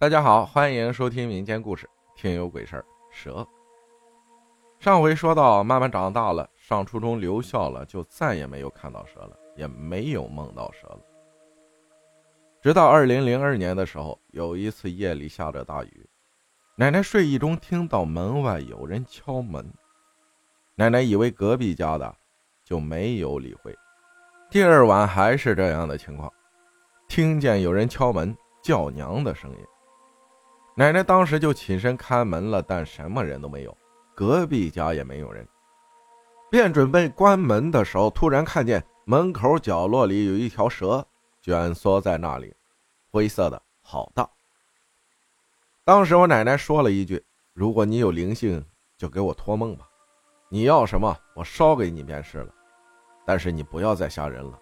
[0.00, 2.84] 大家好，欢迎收听民间故事，听有鬼事儿。
[3.10, 3.46] 蛇。
[4.78, 11.00] 上回说到，慢慢长大了，上初中留校了，就再也没有看到蛇了，也没有梦到蛇了。
[12.62, 16.08] 直到二零零二年的时候，有一次夜里下着大雨，
[16.76, 19.70] 奶奶睡意中听到门外有人敲门，
[20.76, 22.16] 奶奶以为隔壁家的，
[22.64, 23.76] 就没有理会。
[24.48, 26.32] 第二晚还是这样的情况，
[27.06, 29.58] 听见有人敲门叫娘的声音。
[30.80, 33.76] 奶奶当时就起身开门了，但什么人都没有，
[34.14, 35.46] 隔壁家也没有人，
[36.50, 41.06] 便准备关门的时候，突然看见门口角落里有一条蛇
[41.42, 42.56] 蜷缩在那里，
[43.10, 44.26] 灰色的，好大。
[45.84, 47.22] 当时我奶奶说了一句
[47.52, 48.64] ：“如果你有灵性，
[48.96, 49.86] 就给我托梦吧，
[50.48, 52.54] 你要什么，我烧给你便是了。
[53.26, 54.58] 但是你不要再吓人了，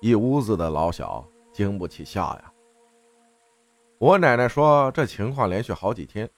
[0.00, 1.22] 一屋子的老小，
[1.52, 2.50] 经不起吓呀。”
[3.98, 6.28] 我奶奶说，这情况连续好几天，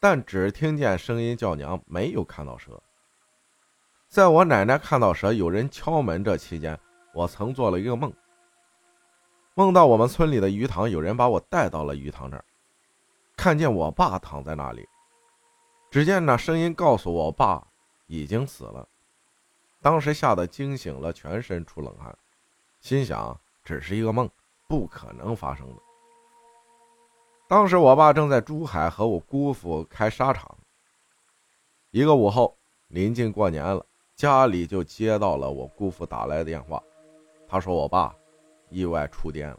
[0.00, 2.80] 但只听见声音叫娘，没有看到蛇。
[4.08, 6.78] 在我奶奶看到蛇、有人敲门这期间，
[7.12, 8.12] 我曾做了一个梦，
[9.54, 12.44] 梦到我们村里的鱼塘有人把我带到了鱼塘这儿，
[13.36, 14.88] 看见我爸躺在那里。
[15.90, 17.66] 只见那声音告诉，我爸
[18.06, 18.88] 已经死了。
[19.82, 22.16] 当时吓得惊醒了，全身出冷汗，
[22.80, 24.30] 心想只是一个梦，
[24.68, 25.82] 不可能发生的。
[27.52, 30.56] 当时我爸正在珠海和我姑父开沙场。
[31.90, 32.56] 一个午后，
[32.88, 33.84] 临近过年了，
[34.16, 36.82] 家里就接到了我姑父打来的电话，
[37.46, 38.16] 他说我爸
[38.70, 39.58] 意外触电了，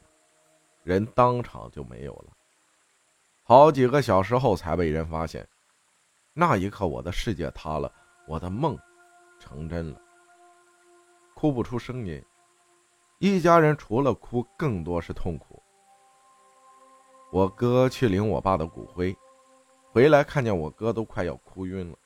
[0.81, 2.33] 人当场就没有了。
[3.43, 5.47] 好几个小时后才被人发现。
[6.33, 7.93] 那一刻，我的世界塌了，
[8.27, 8.75] 我的梦
[9.39, 10.01] 成真了，
[11.35, 12.19] 哭不出声音。
[13.19, 15.52] 一家人除了哭，更多是痛苦。
[17.33, 19.17] 我哥去领我爸的骨灰，
[19.91, 21.97] 回来看见我哥都快要哭晕了。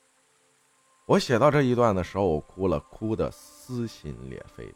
[1.05, 4.73] 我写到这一段的时候，我哭了，哭得撕心裂肺。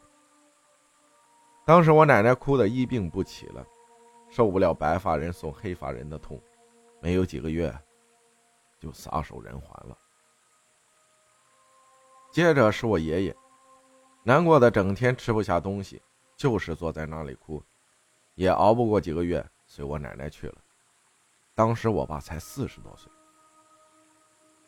[1.64, 3.66] 当时我奶奶哭得一病不起了，
[4.28, 6.38] 受不了白发人送黑发人的痛，
[7.00, 7.74] 没有几个月
[8.78, 9.96] 就撒手人寰了。
[12.30, 13.34] 接着是我爷爷，
[14.22, 16.02] 难过的整天吃不下东西，
[16.36, 17.62] 就是坐在那里哭，
[18.34, 19.42] 也熬不过几个月。
[19.74, 20.54] 随我奶奶去了，
[21.54, 23.10] 当时我爸才四十多岁。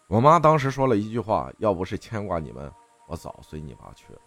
[0.07, 2.73] 我妈当时说了一句话：“要不是牵挂你们，
[3.07, 4.19] 我早随你爸去了。”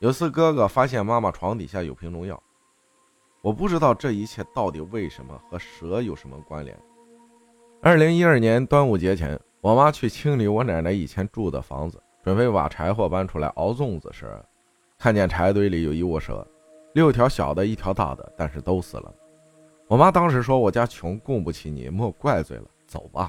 [0.00, 2.38] 有次哥哥发现妈妈床底下有瓶农药，
[3.40, 6.78] 我不知道这一切到底为什么和蛇有什么关联。
[7.80, 14.38] 二零一二年端午节前，我妈去清理我奶奶以前住的房子，准备把柴火搬出来熬粽子时，
[14.98, 16.46] 看见柴堆里有一窝蛇，
[16.92, 19.14] 六条小的，一条大的，但是都死了。
[19.90, 23.28] 我妈当时说：“我家穷，供不起你，莫怪罪了，走吧。”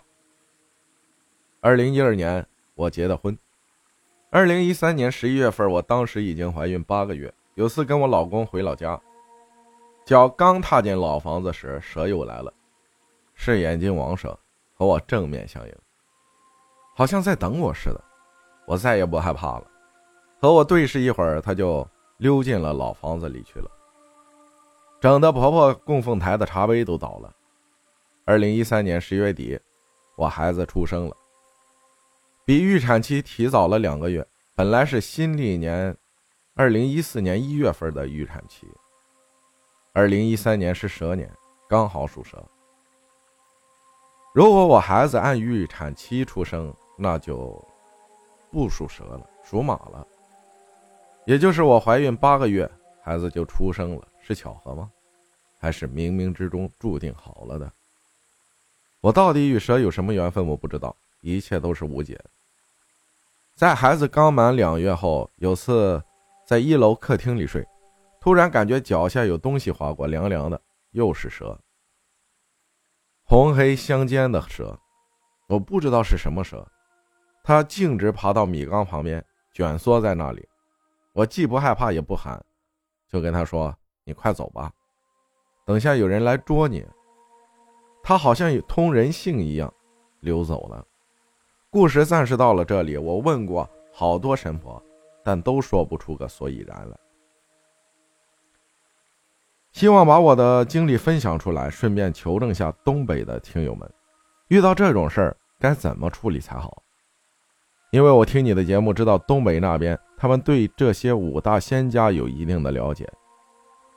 [1.59, 2.45] 二零一二年
[2.75, 3.35] 我结的婚，
[4.29, 7.33] 二零一三年十一月份，我当时已经怀孕八个月。
[7.55, 9.01] 有次跟我老公回老家，
[10.05, 12.53] 脚刚踏进老房子时，蛇又来了，
[13.33, 14.37] 是眼睛王蛇，
[14.75, 15.75] 和我正面相迎，
[16.95, 17.99] 好像在等我似的。
[18.67, 19.65] 我再也不害怕了，
[20.39, 23.80] 和我对视一会儿，他就溜进了老房子里去了。
[25.01, 27.35] 整的婆婆供奉台的茶杯都倒了。
[28.23, 29.59] 二零一三年十月底，
[30.15, 31.17] 我孩子出生了，
[32.45, 34.23] 比预产期提早了两个月。
[34.55, 35.97] 本来是新历年
[36.53, 38.67] 二零一四年一月份的预产期，
[39.91, 41.27] 二零一三年是蛇年，
[41.67, 42.37] 刚好属蛇。
[44.35, 47.59] 如果我孩子按预产期出生，那就
[48.51, 50.05] 不属蛇了，属马了。
[51.25, 52.69] 也就是我怀孕八个月，
[53.01, 54.07] 孩子就出生了。
[54.33, 54.89] 是巧合吗？
[55.59, 57.71] 还是冥冥之中注定好了的？
[59.01, 60.45] 我到底与蛇有什么缘分？
[60.45, 62.19] 我不知道，一切都是无解。
[63.55, 66.01] 在孩子刚满两月后，有次
[66.47, 67.67] 在一楼客厅里睡，
[68.19, 70.59] 突然感觉脚下有东西划过，凉凉的，
[70.91, 71.59] 又是蛇，
[73.25, 74.79] 红黑相间的蛇，
[75.47, 76.65] 我不知道是什么蛇，
[77.43, 79.23] 它径直爬到米缸旁边，
[79.53, 80.47] 蜷缩在那里。
[81.13, 82.43] 我既不害怕也不喊，
[83.07, 83.75] 就跟他说。
[84.11, 84.69] 你快走吧，
[85.65, 86.85] 等下有人来捉你。
[88.03, 89.73] 他好像有通人性一样，
[90.19, 90.85] 溜走了。
[91.69, 92.97] 故事暂时到了这里。
[92.97, 94.83] 我问过好多神婆，
[95.23, 96.97] 但都说不出个所以然来。
[99.71, 103.89] 希望把我的经历分享出来，顺便求证下东北的听友们，
[104.49, 106.83] 遇到这种事儿该怎么处理才好？
[107.91, 113.09] 因为我听你的节目，知道东北那边他们对这些五大仙家有一定的了解。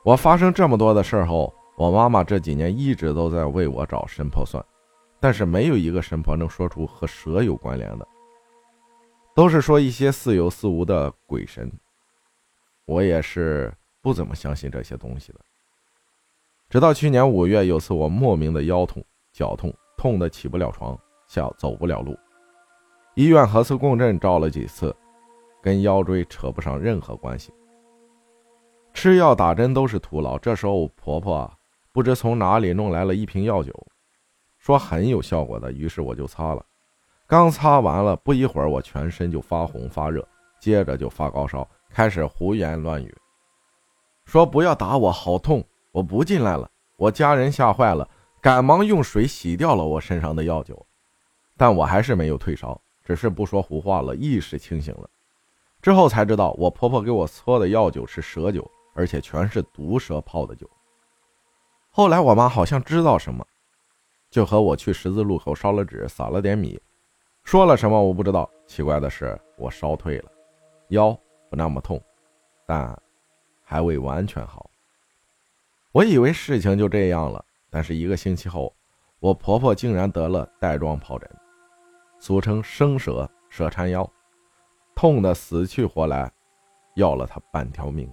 [0.05, 4.63] 我发生这么多的事后，我妈妈这几年一直都在为我找神婆算，
[5.19, 8.07] 但是没有一个神婆能说出和蛇有关联的，
[9.33, 11.71] 都是说一些似有似无的鬼神。
[12.85, 15.39] 我也是不怎么相信这些东西的。
[16.69, 19.03] 直到去年五月，有次我莫名的腰痛、
[19.33, 20.95] 脚痛，痛得起不了床，
[21.27, 22.15] 下走不了路。
[23.15, 24.95] 医院核磁共振照了几次，
[25.63, 27.51] 跟腰椎扯不上任何关系。
[28.95, 30.39] 吃药打针都是徒劳。
[30.39, 31.51] 这时候婆婆
[31.91, 33.71] 不知从哪里弄来了一瓶药酒，
[34.57, 36.65] 说很有效果的，于是我就擦了。
[37.27, 40.25] 刚擦完了，不一会儿我全身就发红发热，
[40.61, 43.13] 接着就发高烧，开始胡言乱语，
[44.23, 45.61] 说不要打我，好痛。
[45.91, 48.09] 我不进来了，我家人吓坏了，
[48.41, 50.85] 赶忙用水洗掉了我身上的药酒，
[51.57, 55.09] 但我还是没有退烧，只是不说胡话了，意识清醒了。
[55.81, 60.67] 之后才知道，我婆婆给我搓的药酒是蛇酒，而且全是毒蛇泡的酒。
[61.91, 63.45] 后来我妈好像知道什么，
[64.31, 66.81] 就和我去十字路口烧了纸，撒了点米，
[67.43, 68.49] 说了什么我不知道。
[68.65, 70.31] 奇怪的是，我烧退了，
[70.89, 71.11] 腰
[71.49, 72.01] 不那么痛，
[72.65, 72.99] 但
[73.63, 74.67] 还未完全好。
[75.91, 78.75] 我以为事情就这样了，但是一个星期后，
[79.19, 81.29] 我婆婆竟然得了带状疱疹，
[82.19, 84.09] 俗称生蛇蛇缠腰，
[84.95, 86.29] 痛得死去活来，
[86.95, 88.11] 要了她半条命。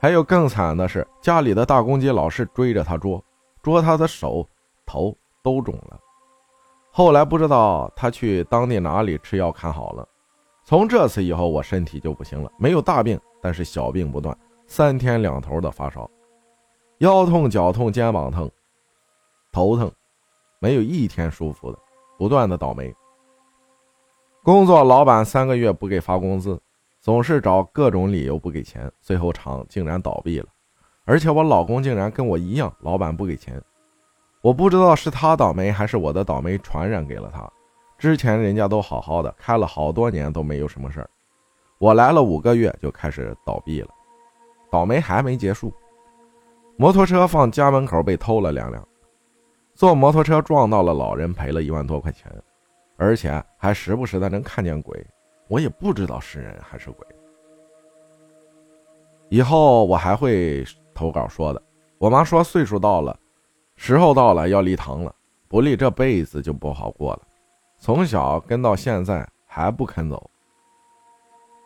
[0.00, 3.22] 还有更惨的是，家里的大公鸡老是追着他捉，
[3.62, 4.48] 捉他的手、
[4.86, 5.98] 头都肿了。
[6.90, 10.08] 后来不知道他去当地哪里吃药看好了，
[10.64, 14.36] 从这次以后，我身体就不行了，没有大病，但是小病不断，
[14.66, 16.08] 三天两头的发烧。
[16.98, 18.50] 腰痛、脚痛、肩膀疼、
[19.52, 19.90] 头疼，
[20.60, 21.78] 没有一天舒服的，
[22.16, 22.94] 不断的倒霉。
[24.42, 26.60] 工作，老板三个月不给发工资，
[27.00, 30.46] 总是找各种理由不给钱，最后厂竟然倒闭了。
[31.04, 33.60] 而且我老公竟然跟我一样，老板不给钱。
[34.42, 37.50] 我不知道是他倒霉，还是我的倒霉传染给了他。
[37.96, 41.10] 之前人家都好好的，开了好多年都没有什么事儿，
[41.78, 43.88] 我来了五个月就开始倒闭了，
[44.70, 45.72] 倒霉还没结束。
[46.76, 48.86] 摩托车放家门口被偷了两辆，
[49.74, 52.30] 坐摩托车撞到了老人，赔了一万多块钱，
[52.96, 55.04] 而且还时不时的能看见鬼，
[55.48, 57.06] 我也不知道是人还是鬼。
[59.30, 60.64] 以后我还会
[60.94, 61.62] 投稿说的。
[61.98, 63.18] 我妈说岁数到了，
[63.76, 65.14] 时候到了要立堂了，
[65.48, 67.22] 不立这辈子就不好过了。
[67.76, 70.30] 从小跟到现在还不肯走。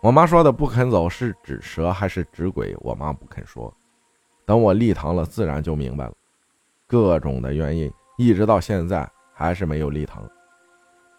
[0.02, 2.74] 我妈说的不肯走是指蛇还是指鬼？
[2.80, 3.72] 我妈不肯说。
[4.44, 6.12] 等我立堂了，自然就明白了。
[6.86, 10.28] 各种的原因，一直到现在还是没有立堂。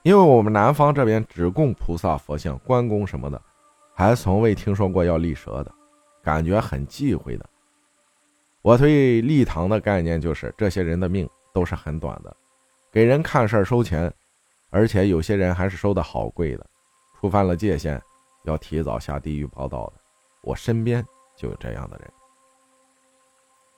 [0.04, 3.42] 因为我们南方这边只供菩萨、佛像、关公什么的，
[3.96, 5.74] 还从未听说过要立蛇的，
[6.22, 7.50] 感觉很忌讳的。
[8.62, 12.36] 我对立堂的概念就是，这些人的命都是很短的，
[12.92, 14.14] 给人看事儿收钱，
[14.70, 16.66] 而且有些人还是收的好贵的，
[17.16, 18.02] 触犯了界限，
[18.44, 20.02] 要提早下地狱报道的。
[20.42, 21.02] 我身边
[21.38, 22.12] 就有这样的人。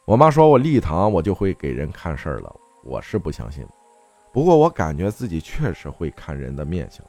[0.06, 2.56] 我妈说我立堂，我就会给人看事儿了。
[2.83, 3.63] 我是不相信，
[4.36, 7.02] 不过我感觉自己确实会看人的面相。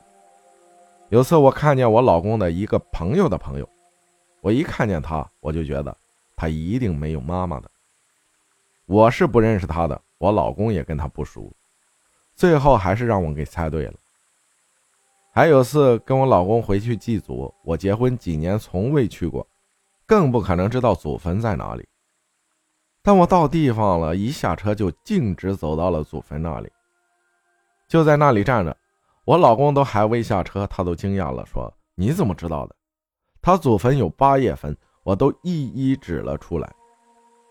[1.08, 3.69] 有次我看见我老公的一个朋友的朋友，
[4.40, 5.96] 我一看见他，我就觉得
[6.37, 7.69] 他一定没有妈妈的。
[8.84, 11.52] 我是不认识他的，我老公也跟他不熟，
[12.36, 13.94] 最后还是让我给猜对了。
[15.32, 19.44] 还有次跟我老公回去祭祖，我结婚几年从未去过，
[20.06, 21.89] 更不可能知道祖坟在哪里。
[23.03, 26.70] 但我到地方了，一下车就径直走到了祖坟那里，
[27.88, 28.76] 就在那里站着。
[29.24, 32.76] 我老公都还未下车，他都惊讶了，说：“你怎么知道的？”
[33.43, 36.72] 他祖坟有八叶坟，我都一一指了出来。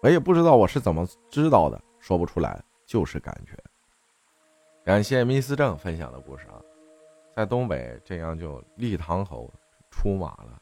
[0.02, 3.58] 我也不知道我是怎么知道的，说不出来，就是感觉。
[4.84, 6.62] 感谢密斯正分享的故事啊，
[7.36, 9.52] 在东北这样就立堂口
[9.90, 10.62] 出马了。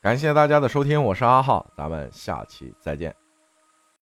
[0.00, 3.25] 感谢大家的收听，我是阿浩，咱们下期再见。